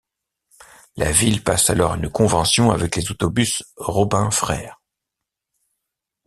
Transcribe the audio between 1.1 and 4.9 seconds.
ville passe alors une convention avec les Autobus Robin Frères.